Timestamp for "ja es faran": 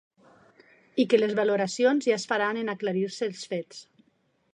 2.07-2.61